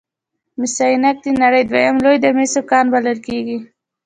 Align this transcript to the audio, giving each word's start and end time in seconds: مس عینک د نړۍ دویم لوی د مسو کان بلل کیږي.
مس 0.59 0.75
عینک 0.87 1.17
د 1.23 1.27
نړۍ 1.41 1.63
دویم 1.69 1.95
لوی 2.03 2.17
د 2.21 2.25
مسو 2.37 2.61
کان 2.69 2.85
بلل 2.93 3.17
کیږي. 3.27 3.57